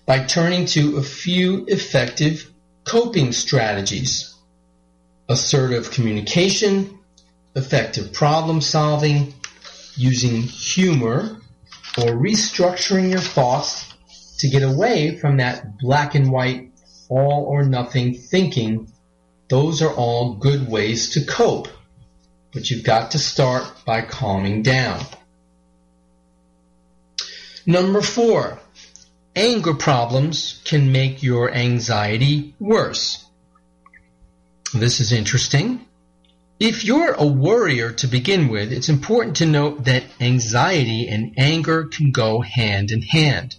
[0.06, 2.52] by turning to a few effective
[2.84, 4.36] coping strategies.
[5.30, 7.00] Assertive communication,
[7.56, 9.34] effective problem solving,
[9.96, 11.38] using humor,
[11.98, 13.88] or restructuring your thoughts
[14.40, 16.72] to get away from that black and white
[17.08, 18.92] all or nothing thinking.
[19.50, 21.70] Those are all good ways to cope
[22.54, 25.02] but you've got to start by calming down.
[27.66, 28.60] Number four,
[29.36, 33.26] anger problems can make your anxiety worse.
[34.74, 35.86] This is interesting.
[36.60, 41.86] If you're a worrier to begin with, it's important to note that anxiety and anger
[41.86, 43.56] can go hand in hand.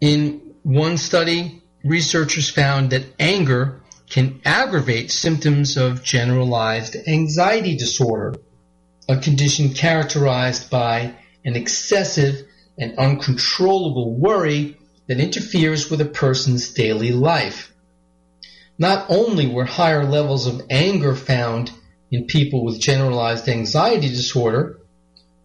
[0.00, 3.81] In one study, researchers found that anger
[4.12, 8.34] can aggravate symptoms of generalized anxiety disorder,
[9.08, 11.14] a condition characterized by
[11.46, 12.46] an excessive
[12.78, 17.72] and uncontrollable worry that interferes with a person's daily life.
[18.76, 21.70] Not only were higher levels of anger found
[22.10, 24.78] in people with generalized anxiety disorder,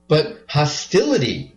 [0.10, 1.56] but hostility,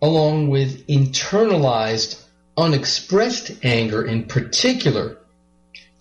[0.00, 2.22] along with internalized,
[2.56, 5.18] unexpressed anger in particular,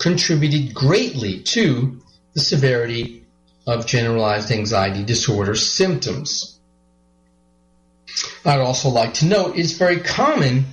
[0.01, 2.01] contributed greatly to
[2.33, 3.23] the severity
[3.67, 6.59] of generalized anxiety disorder symptoms.
[8.43, 10.65] I'd also like to note it's very common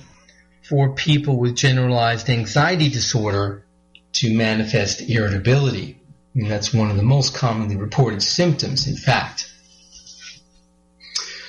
[0.67, 3.65] for people with generalized anxiety disorder
[4.13, 6.01] to manifest irritability.
[6.33, 9.51] And that's one of the most commonly reported symptoms, in fact.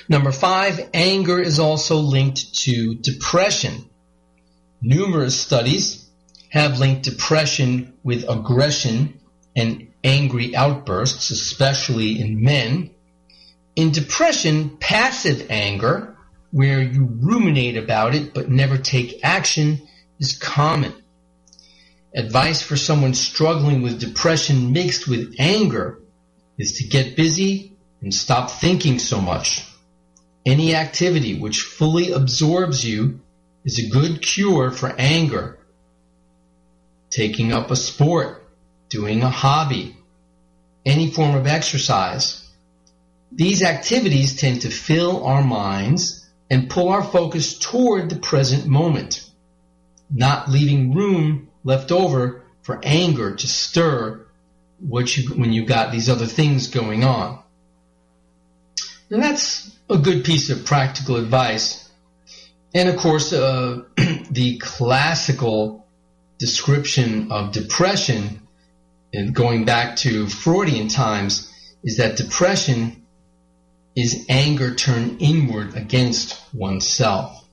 [0.07, 3.89] Number five, anger is also linked to depression.
[4.81, 6.00] Numerous studies
[6.51, 9.19] have linked depression with aggression
[9.55, 12.91] and angry outbursts, especially in men.
[13.77, 16.17] In depression, passive anger,
[16.51, 19.87] where you ruminate about it but never take action,
[20.19, 20.93] is common.
[22.13, 26.01] Advice for someone struggling with depression mixed with anger
[26.57, 29.65] is to get busy and stop thinking so much.
[30.45, 33.21] Any activity which fully absorbs you
[33.63, 35.59] is a good cure for anger
[37.11, 38.43] taking up a sport,
[38.89, 39.95] doing a hobby,
[40.85, 42.49] any form of exercise.
[43.31, 49.29] These activities tend to fill our minds and pull our focus toward the present moment,
[50.09, 54.25] not leaving room left over for anger to stir
[54.79, 57.41] what you, when you got these other things going on.
[59.09, 61.89] And that's a good piece of practical advice.
[62.73, 63.83] And of course, uh,
[64.31, 65.80] the classical
[66.41, 68.41] description of depression,
[69.13, 73.05] and going back to Freudian times, is that depression
[73.95, 77.47] is anger turned inward against oneself.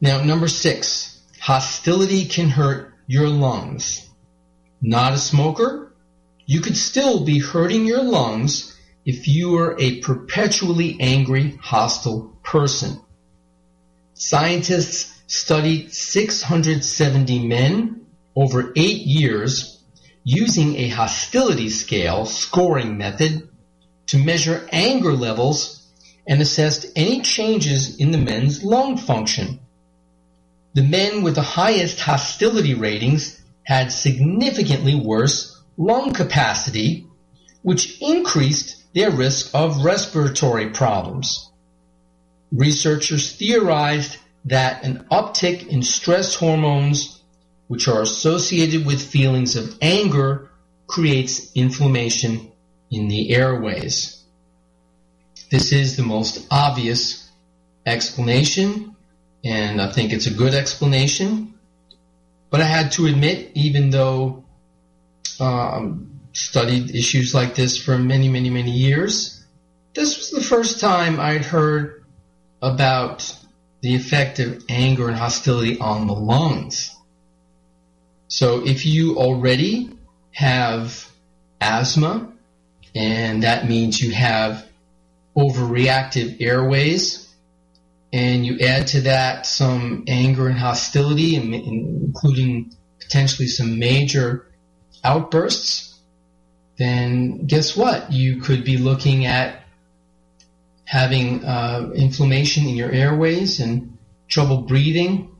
[0.00, 4.08] Now, number six, hostility can hurt your lungs.
[4.80, 5.92] Not a smoker?
[6.46, 13.00] You could still be hurting your lungs if you are a perpetually angry, hostile person.
[14.14, 19.80] Scientists studied 670 men over eight years
[20.24, 23.48] using a hostility scale scoring method
[24.06, 25.86] to measure anger levels
[26.26, 29.60] and assessed any changes in the men's lung function.
[30.74, 37.06] The men with the highest hostility ratings had significantly worse lung capacity,
[37.62, 41.50] which increased their risk of respiratory problems.
[42.50, 44.16] Researchers theorized
[44.48, 47.20] that an uptick in stress hormones,
[47.68, 50.50] which are associated with feelings of anger,
[50.86, 52.50] creates inflammation
[52.90, 54.22] in the airways.
[55.50, 57.30] This is the most obvious
[57.86, 58.96] explanation,
[59.44, 61.54] and I think it's a good explanation.
[62.50, 64.44] But I had to admit, even though
[65.40, 69.44] um, studied issues like this for many, many, many years.
[69.94, 72.04] This was the first time I'd heard
[72.62, 73.37] about
[73.80, 76.94] the effect of anger and hostility on the lungs.
[78.28, 79.90] So if you already
[80.32, 81.10] have
[81.60, 82.32] asthma,
[82.94, 84.66] and that means you have
[85.36, 87.32] overreactive airways,
[88.12, 94.46] and you add to that some anger and hostility, including potentially some major
[95.04, 95.98] outbursts,
[96.78, 98.12] then guess what?
[98.12, 99.62] You could be looking at
[100.88, 105.36] having uh, inflammation in your airways and trouble breathing.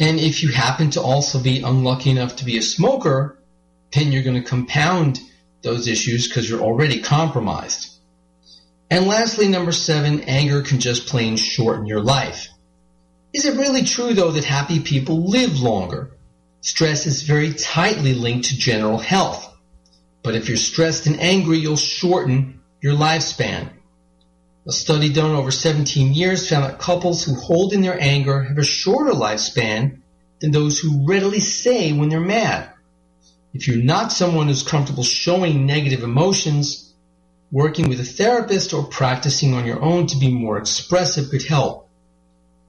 [0.00, 3.38] And if you happen to also be unlucky enough to be a smoker,
[3.92, 5.20] then you're going to compound
[5.62, 7.96] those issues because you're already compromised.
[8.90, 12.48] And lastly, number seven, anger can just plain shorten your life.
[13.32, 16.10] Is it really true though that happy people live longer?
[16.60, 19.48] Stress is very tightly linked to general health.
[20.24, 23.70] But if you're stressed and angry, you'll shorten your lifespan.
[24.64, 28.58] A study done over 17 years found that couples who hold in their anger have
[28.58, 29.98] a shorter lifespan
[30.40, 32.70] than those who readily say when they're mad.
[33.52, 36.94] If you're not someone who's comfortable showing negative emotions,
[37.50, 41.88] working with a therapist or practicing on your own to be more expressive could help.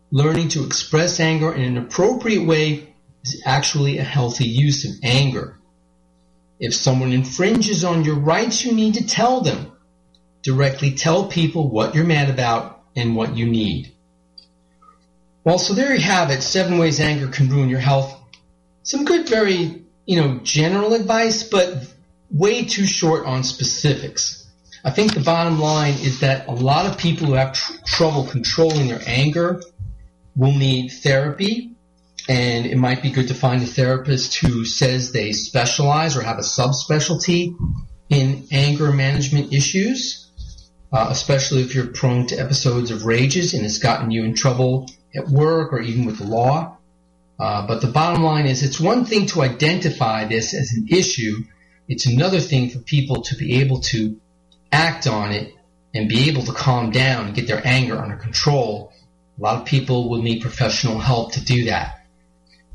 [0.10, 5.60] Learning to express anger in an appropriate way is actually a healthy use of anger.
[6.60, 9.73] If someone infringes on your rights, you need to tell them.
[10.44, 13.92] Directly tell people what you're mad about and what you need.
[15.44, 16.42] Well, so there you have it.
[16.42, 18.16] Seven ways anger can ruin your health.
[18.84, 21.88] Some good, very, you know, general advice, but
[22.30, 24.46] way too short on specifics.
[24.86, 28.26] I think the bottom line is that a lot of people who have tr- trouble
[28.26, 29.62] controlling their anger
[30.36, 31.74] will need therapy
[32.28, 36.38] and it might be good to find a therapist who says they specialize or have
[36.38, 37.56] a subspecialty
[38.10, 40.23] in anger management issues,
[40.94, 44.88] uh, especially if you're prone to episodes of rages and it's gotten you in trouble
[45.16, 46.78] at work or even with the law.
[47.40, 51.44] Uh, but the bottom line is it's one thing to identify this as an issue.
[51.88, 54.22] It's another thing for people to be able to
[54.72, 55.54] act on it
[55.96, 58.94] and be able to calm down and get their anger under control.
[59.40, 62.06] A lot of people will need professional help to do that.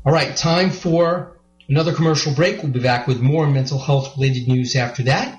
[0.05, 1.37] All right, time for
[1.69, 2.61] another commercial break.
[2.61, 5.38] We'll be back with more mental health related news after that.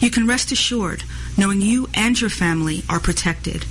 [0.00, 1.04] you can rest assured
[1.36, 3.66] knowing you and your family are protected.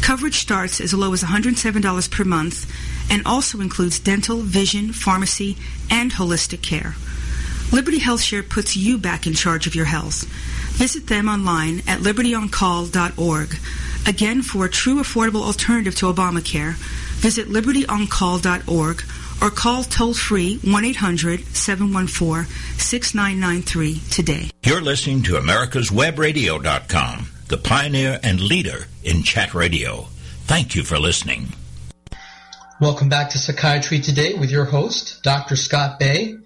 [0.00, 2.70] Coverage starts as low as $107 per month
[3.10, 5.56] and also includes dental, vision, pharmacy,
[5.90, 6.94] and holistic care.
[7.72, 10.24] Liberty HealthShare puts you back in charge of your health.
[10.76, 13.56] Visit them online at libertyoncall.org.
[14.06, 16.74] Again, for a true affordable alternative to Obamacare,
[17.16, 19.02] visit libertyoncall.org
[19.40, 22.46] or call toll free 1 800 714
[22.78, 24.50] 6993 today.
[24.64, 30.06] You're listening to America'sWebRadio.com, the pioneer and leader in chat radio.
[30.46, 31.48] Thank you for listening.
[32.80, 35.56] Welcome back to Psychiatry Today with your host, Dr.
[35.56, 36.36] Scott Bay.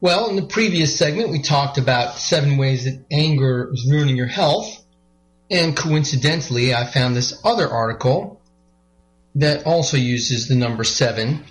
[0.00, 4.26] Well, in the previous segment, we talked about seven ways that anger is ruining your
[4.26, 4.84] health.
[5.50, 8.40] And coincidentally, I found this other article
[9.36, 11.44] that also uses the number seven.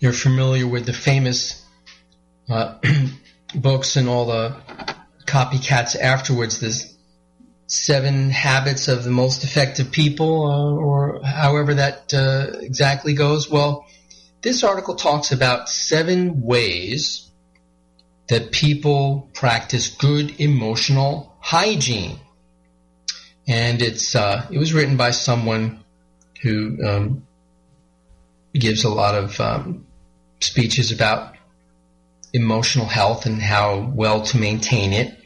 [0.00, 1.64] You're familiar with the famous
[2.48, 2.78] uh,
[3.54, 4.56] books and all the
[5.26, 6.58] copycats afterwards.
[6.58, 6.96] There's
[7.66, 13.48] seven habits of the most effective people, uh, or however that uh, exactly goes.
[13.48, 13.86] Well,
[14.42, 17.30] this article talks about seven ways
[18.28, 22.18] that people practice good emotional hygiene
[23.50, 25.82] and it's uh, it was written by someone
[26.42, 27.26] who um,
[28.54, 29.86] gives a lot of um,
[30.40, 31.34] speeches about
[32.32, 35.16] emotional health and how well to maintain it.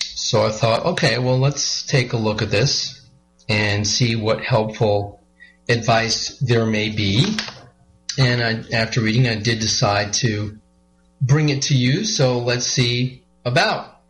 [0.00, 3.00] So I thought, okay, well, let's take a look at this
[3.48, 5.20] and see what helpful
[5.68, 7.36] advice there may be.
[8.18, 10.58] And I, after reading, I did decide to
[11.20, 12.04] bring it to you.
[12.04, 14.00] So let's see about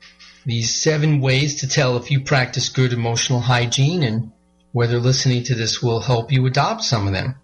[0.44, 4.30] these seven ways to tell if you practice good emotional hygiene and
[4.72, 7.36] whether listening to this will help you adopt some of them.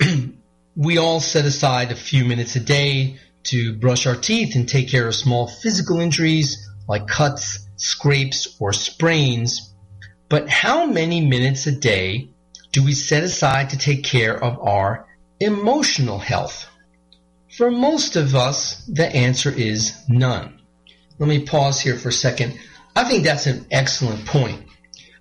[0.80, 4.88] we all set aside a few minutes a day to brush our teeth and take
[4.88, 9.74] care of small physical injuries like cuts, scrapes, or sprains.
[10.30, 12.30] But how many minutes a day
[12.72, 15.06] do we set aside to take care of our
[15.38, 16.66] emotional health?
[17.56, 20.60] For most of us, the answer is none
[21.20, 22.58] let me pause here for a second.
[22.96, 24.64] I think that's an excellent point.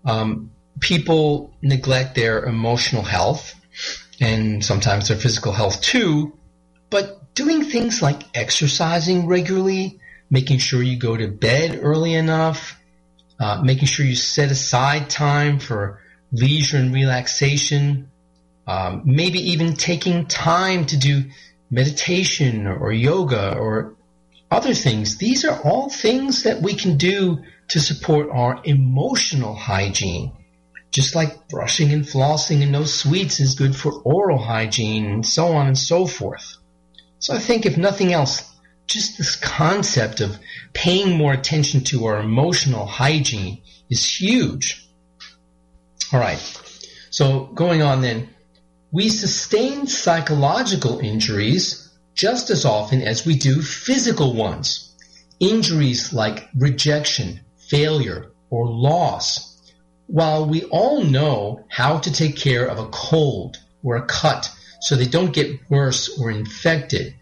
[0.06, 3.54] Um, people neglect their emotional health
[4.20, 6.38] and sometimes their physical health too,
[6.90, 10.00] but doing things like exercising regularly,
[10.30, 12.78] making sure you go to bed early enough,
[13.40, 16.02] uh, making sure you set aside time for
[16.32, 18.12] leisure and relaxation,
[18.68, 21.24] um, maybe even taking time to do
[21.72, 23.96] meditation or, or yoga or
[24.52, 25.18] other things.
[25.18, 30.34] These are all things that we can do to support our emotional hygiene.
[30.92, 35.48] Just like brushing and flossing and no sweets is good for oral hygiene and so
[35.48, 36.58] on and so forth.
[37.20, 38.50] So I think if nothing else,
[38.88, 40.40] just this concept of
[40.74, 44.88] paying more attention to our emotional hygiene is huge.
[46.12, 46.40] Alright,
[47.12, 48.30] so going on then,
[48.92, 54.96] we sustain psychological injuries just as often as we do physical ones.
[55.40, 59.49] Injuries like rejection, failure, or loss.
[60.12, 64.50] While we all know how to take care of a cold or a cut
[64.82, 67.14] so they don't get worse or infected,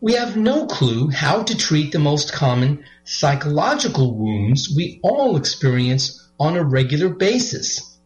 [0.00, 6.28] we have no clue how to treat the most common psychological wounds we all experience
[6.40, 7.96] on a regular basis.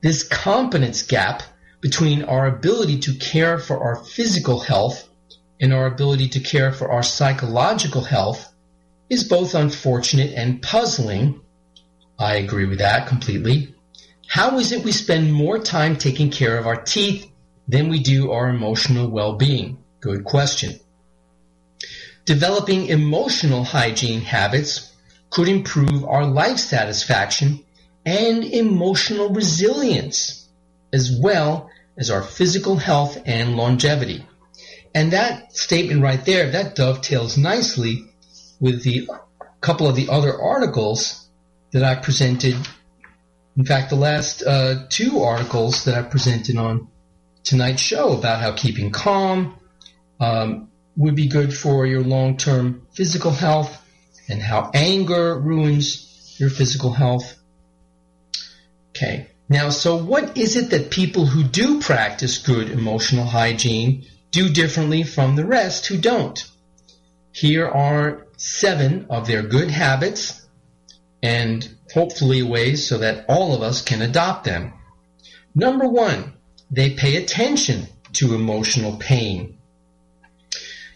[0.00, 1.42] This competence gap
[1.80, 5.08] between our ability to care for our physical health
[5.60, 8.52] and our ability to care for our psychological health
[9.10, 11.40] is both unfortunate and puzzling.
[12.18, 13.74] I agree with that completely.
[14.26, 17.30] How is it we spend more time taking care of our teeth
[17.68, 19.78] than we do our emotional well-being?
[20.00, 20.80] Good question.
[22.24, 24.92] Developing emotional hygiene habits
[25.30, 27.64] could improve our life satisfaction
[28.04, 30.48] and emotional resilience,
[30.92, 34.26] as well as our physical health and longevity.
[34.94, 38.04] And that statement right there, that dovetails nicely
[38.58, 39.08] with the
[39.60, 41.25] couple of the other articles
[41.72, 42.56] that I presented.
[43.56, 46.88] In fact, the last uh, two articles that I presented on
[47.44, 49.58] tonight's show about how keeping calm
[50.20, 53.82] um, would be good for your long-term physical health
[54.28, 57.38] and how anger ruins your physical health.
[58.90, 59.28] Okay.
[59.48, 64.06] Now, so what is it that people who do practice good emotional hygiene
[64.36, 66.44] do differently from the rest who don't.
[67.32, 70.45] Here are seven of their good habits
[71.26, 74.72] and hopefully ways so that all of us can adopt them.
[75.56, 76.34] Number one,
[76.70, 79.58] they pay attention to emotional pain.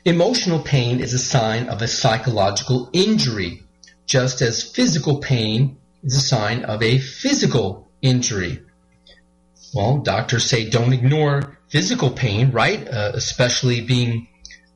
[0.05, 3.65] Emotional pain is a sign of a psychological injury,
[4.07, 8.63] just as physical pain is a sign of a physical injury.
[9.75, 12.87] Well, doctors say don't ignore physical pain, right?
[12.87, 14.29] Uh, especially being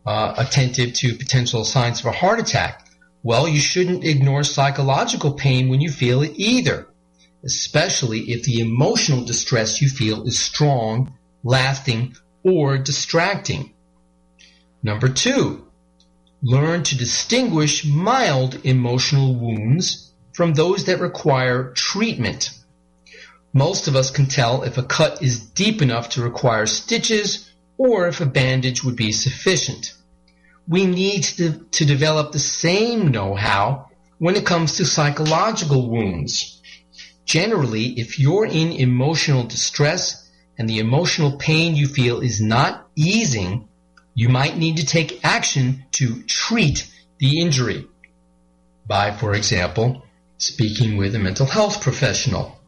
[0.05, 2.84] uh, attentive to potential signs of a heart attack.
[3.25, 6.87] Well, you shouldn't ignore psychological pain when you feel it either,
[7.43, 13.73] especially if the emotional distress you feel is strong, lasting, or distracting.
[14.83, 15.67] Number two,
[16.43, 22.51] learn to distinguish mild emotional wounds from those that require treatment.
[23.55, 28.07] Most of us can tell if a cut is deep enough to require stitches or
[28.07, 29.95] if a bandage would be sufficient.
[30.67, 33.89] We need to, to develop the same know-how
[34.19, 36.63] when it comes to psychological wounds.
[37.27, 43.69] Generally, if you're in emotional distress and the emotional pain you feel is not easing,
[44.15, 47.87] you might need to take action to treat the injury
[48.87, 50.05] by, for example,
[50.39, 52.59] speaking with a mental health professional.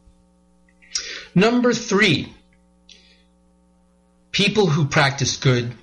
[1.35, 2.33] Number three,
[4.33, 5.75] people who practice good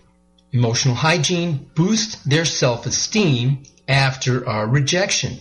[0.54, 5.40] emotional hygiene boost their self-esteem after a rejection.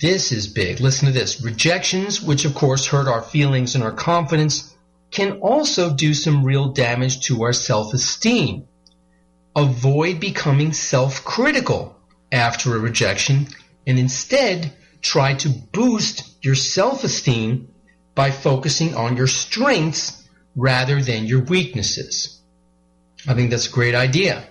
[0.00, 0.80] This is big.
[0.80, 1.42] Listen to this.
[1.42, 4.74] Rejections, which of course hurt our feelings and our confidence,
[5.10, 8.66] can also do some real damage to our self-esteem.
[9.56, 11.96] Avoid becoming self-critical
[12.30, 13.48] after a rejection
[13.86, 14.72] and instead
[15.02, 17.68] try to boost your self-esteem
[18.14, 22.39] by focusing on your strengths rather than your weaknesses.
[23.26, 24.44] I think that's a great idea.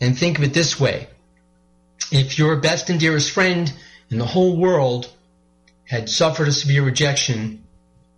[0.00, 1.08] And think of it this way.
[2.10, 3.72] If your best and dearest friend
[4.10, 5.10] in the whole world
[5.84, 7.64] had suffered a severe rejection,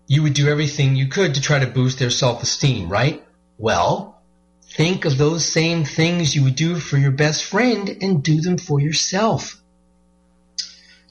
[0.06, 3.24] you would do everything you could to try to boost their self-esteem, right?
[3.58, 4.20] Well,
[4.62, 8.58] think of those same things you would do for your best friend and do them
[8.58, 9.60] for yourself.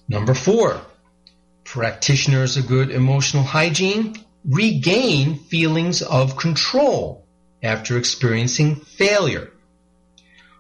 [0.08, 0.82] Number four,
[1.64, 7.25] practitioners of good emotional hygiene regain feelings of control
[7.66, 9.51] after experiencing failure.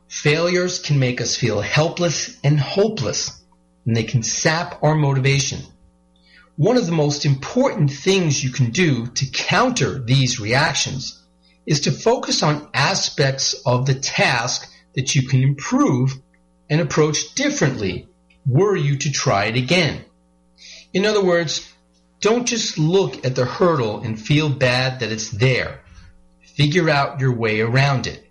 [0.07, 3.41] Failures can make us feel helpless and hopeless,
[3.85, 5.61] and they can sap our motivation.
[6.57, 11.21] One of the most important things you can do to counter these reactions
[11.65, 16.13] is to focus on aspects of the task that you can improve
[16.69, 18.07] and approach differently
[18.47, 20.03] were you to try it again.
[20.93, 21.71] In other words,
[22.21, 25.81] don't just look at the hurdle and feel bad that it's there.
[26.55, 28.21] Figure out your way around it.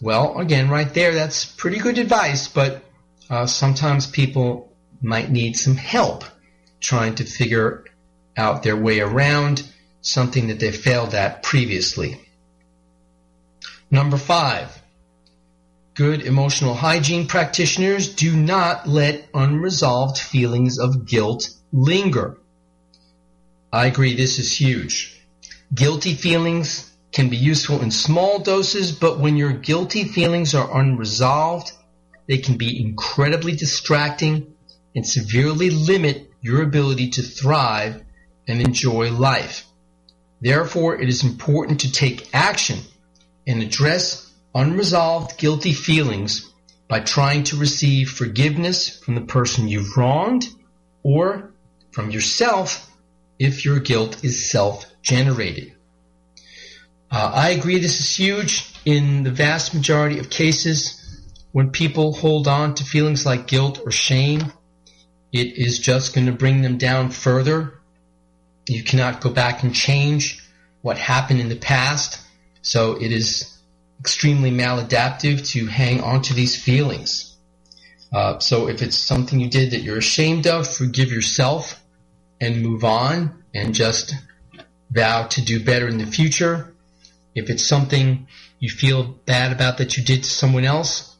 [0.00, 2.82] Well, again, right there, that's pretty good advice, but
[3.30, 6.24] uh, sometimes people might need some help
[6.80, 7.84] trying to figure
[8.36, 9.62] out their way around
[10.00, 12.20] something that they failed at previously.
[13.90, 14.82] Number five,
[15.94, 22.38] Good emotional hygiene practitioners do not let unresolved feelings of guilt linger.
[23.70, 25.20] I agree this is huge.
[25.74, 31.72] Guilty feelings can be useful in small doses, but when your guilty feelings are unresolved,
[32.26, 34.54] they can be incredibly distracting
[34.94, 38.02] and severely limit your ability to thrive
[38.48, 39.66] and enjoy life.
[40.40, 42.78] Therefore, it is important to take action
[43.46, 46.50] and address unresolved guilty feelings
[46.88, 50.46] by trying to receive forgiveness from the person you've wronged
[51.02, 51.52] or
[51.90, 52.90] from yourself
[53.38, 55.72] if your guilt is self-generated.
[57.12, 58.72] Uh, I agree this is huge.
[58.86, 60.98] In the vast majority of cases,
[61.52, 64.50] when people hold on to feelings like guilt or shame,
[65.30, 67.74] it is just going to bring them down further.
[68.66, 70.42] You cannot go back and change
[70.80, 72.18] what happened in the past.
[72.62, 73.58] So it is
[74.00, 77.36] extremely maladaptive to hang on to these feelings.
[78.10, 81.78] Uh, so if it's something you did that you're ashamed of, forgive yourself
[82.40, 84.14] and move on and just
[84.90, 86.71] vow to do better in the future.
[87.34, 88.26] If it's something
[88.58, 91.16] you feel bad about that you did to someone else,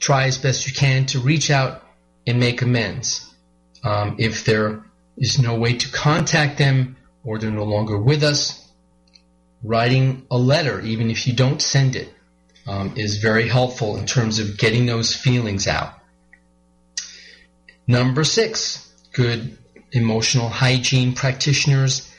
[0.00, 1.82] try as best you can to reach out
[2.26, 3.32] and make amends.
[3.84, 4.82] Um, if there
[5.16, 8.66] is no way to contact them or they're no longer with us,
[9.62, 12.12] writing a letter, even if you don't send it,
[12.66, 15.94] um, is very helpful in terms of getting those feelings out.
[17.86, 19.56] Number six, good
[19.92, 22.12] emotional hygiene practitioners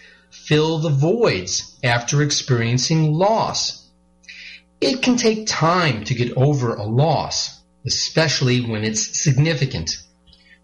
[0.46, 3.88] fill the voids after experiencing loss.
[4.80, 9.98] It can take time to get over a loss, especially when it's significant.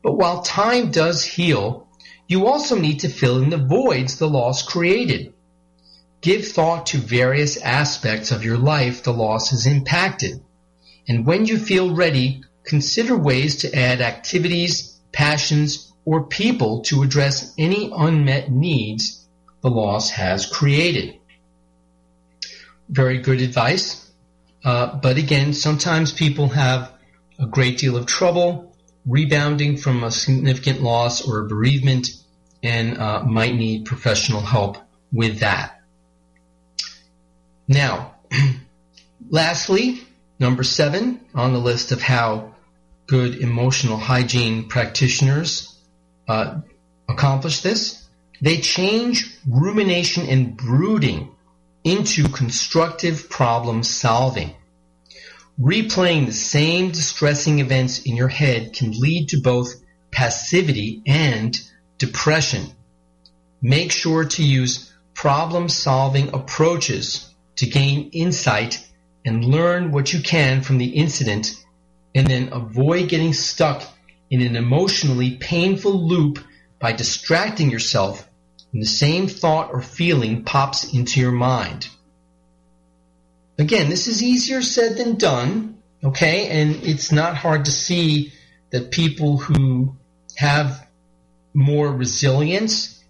[0.03, 1.87] But while time does heal,
[2.27, 5.33] you also need to fill in the voids the loss created.
[6.21, 10.41] Give thought to various aspects of your life the loss has impacted.
[11.07, 17.53] And when you feel ready, consider ways to add activities, passions, or people to address
[17.57, 19.22] any unmet needs
[19.63, 21.15] the loss has created.
[22.89, 24.11] Very good advice.
[24.63, 26.91] Uh, but again, sometimes people have
[27.39, 32.09] a great deal of trouble rebounding from a significant loss or a bereavement
[32.61, 34.77] and uh, might need professional help
[35.11, 35.81] with that.
[37.67, 38.15] Now,
[39.29, 40.01] lastly,
[40.39, 42.55] number seven on the list of how
[43.07, 45.77] good emotional hygiene practitioners
[46.27, 46.61] uh,
[47.09, 48.02] accomplish this,
[48.41, 51.31] they change rumination and brooding
[51.83, 54.55] into constructive problem solving.
[55.59, 59.75] replaying the same distressing events in your head can lead to both
[60.11, 61.59] passivity and
[61.99, 62.61] depression.
[63.61, 68.85] Make sure to use problem solving approaches to gain insight
[69.25, 71.51] and learn what you can from the incident
[72.15, 73.83] and then avoid getting stuck
[74.29, 76.39] in an emotionally painful loop
[76.83, 78.29] by distracting yourself
[78.71, 81.87] when the same thought or feeling pops into your mind.
[83.57, 86.49] Again, this is easier said than done, okay?
[86.49, 88.33] And it's not hard to see
[88.71, 89.95] that people who
[90.35, 90.85] have
[91.53, 93.01] more resilience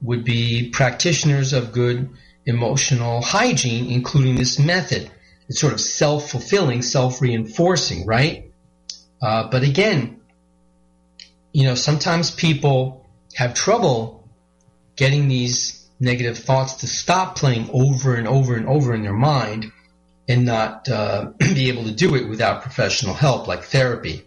[0.00, 2.08] would be practitioners of good
[2.44, 5.10] emotional hygiene, including this method.
[5.48, 8.52] It's sort of self-fulfilling, self-reinforcing, right?
[9.20, 10.20] Uh, but again,
[11.52, 13.02] you know, sometimes people
[13.36, 14.26] have trouble
[14.96, 19.70] getting these negative thoughts to stop playing over and over and over in their mind
[20.26, 24.24] and not uh, be able to do it without professional help like therapy.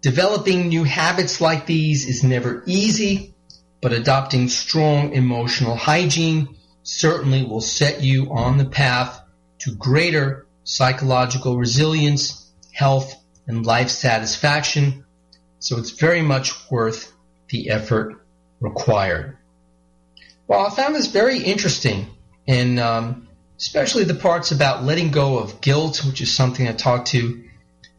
[0.00, 3.34] Developing new habits like these is never easy,
[3.82, 9.20] but adopting strong emotional hygiene certainly will set you on the path
[9.58, 13.14] to greater psychological resilience, health,
[13.46, 15.04] and life satisfaction.
[15.58, 17.11] So it's very much worth
[17.52, 18.24] the effort
[18.60, 19.38] required.
[20.48, 22.08] Well, I found this very interesting,
[22.48, 23.28] and um,
[23.58, 27.44] especially the parts about letting go of guilt, which is something I talk to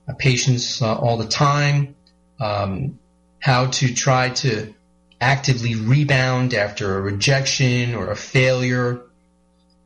[0.09, 1.95] uh, patients uh, all the time.
[2.39, 2.99] Um,
[3.39, 4.73] how to try to
[5.21, 9.01] actively rebound after a rejection or a failure,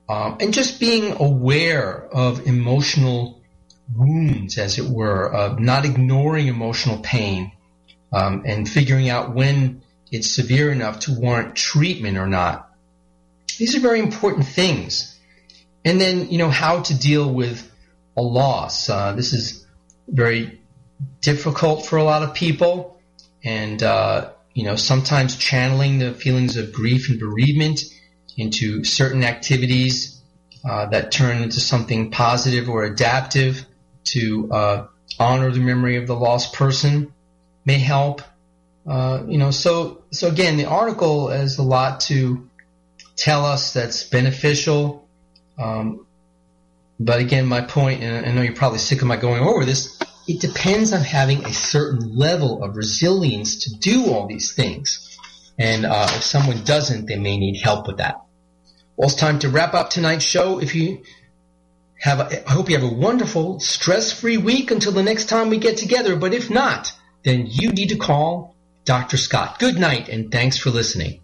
[0.09, 3.41] um, and just being aware of emotional
[3.95, 7.51] wounds, as it were, of not ignoring emotional pain,
[8.11, 9.81] um, and figuring out when
[10.11, 12.69] it's severe enough to warrant treatment or not.
[13.57, 15.17] These are very important things.
[15.83, 17.69] And then, you know, how to deal with
[18.15, 18.89] a loss.
[18.89, 19.65] Uh, this is
[20.07, 20.61] very
[21.21, 22.99] difficult for a lot of people.
[23.43, 27.81] And, uh, you know, sometimes channeling the feelings of grief and bereavement
[28.35, 30.21] into certain activities
[30.67, 33.65] uh, that turn into something positive or adaptive
[34.05, 34.87] to uh,
[35.19, 37.13] honor the memory of the lost person
[37.67, 38.21] may help.
[38.87, 42.49] Uh, you know, so so again, the article has a lot to
[43.17, 45.07] tell us that's beneficial.
[45.59, 46.05] Um,
[46.99, 49.99] but again, my point, and I know you're probably sick of my going over this,
[50.27, 55.17] it depends on having a certain level of resilience to do all these things.
[55.59, 58.21] And uh, if someone doesn't, they may need help with that.
[58.95, 60.59] Well, it's time to wrap up tonight's show.
[60.59, 61.03] If you
[61.99, 65.57] have, a, I hope you have a wonderful, stress-free week until the next time we
[65.57, 66.15] get together.
[66.15, 66.93] But if not,
[67.27, 68.55] then you need to call
[68.85, 69.17] Dr.
[69.17, 69.59] Scott.
[69.59, 71.21] Good night, and thanks for listening.